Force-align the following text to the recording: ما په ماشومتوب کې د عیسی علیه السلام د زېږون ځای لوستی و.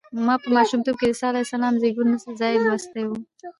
ما 0.25 0.35
په 0.43 0.47
ماشومتوب 0.57 0.95
کې 0.99 1.05
د 1.07 1.09
عیسی 1.11 1.25
علیه 1.29 1.45
السلام 1.45 1.73
د 1.75 1.79
زېږون 1.83 2.09
ځای 2.39 2.53
لوستی 2.63 3.03
و. 3.05 3.09